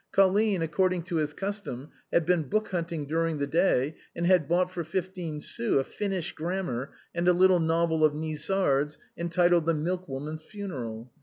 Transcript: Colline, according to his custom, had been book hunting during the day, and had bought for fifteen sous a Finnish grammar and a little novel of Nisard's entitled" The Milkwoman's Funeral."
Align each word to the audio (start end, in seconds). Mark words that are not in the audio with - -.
Colline, 0.11 0.63
according 0.63 1.03
to 1.03 1.17
his 1.17 1.31
custom, 1.35 1.89
had 2.11 2.25
been 2.25 2.41
book 2.41 2.69
hunting 2.69 3.05
during 3.05 3.37
the 3.37 3.45
day, 3.45 3.93
and 4.15 4.25
had 4.25 4.47
bought 4.47 4.71
for 4.71 4.83
fifteen 4.83 5.39
sous 5.39 5.79
a 5.79 5.83
Finnish 5.83 6.31
grammar 6.31 6.89
and 7.13 7.27
a 7.27 7.33
little 7.33 7.59
novel 7.59 8.03
of 8.03 8.15
Nisard's 8.15 8.97
entitled" 9.15 9.65
The 9.67 9.75
Milkwoman's 9.75 10.41
Funeral." 10.41 11.11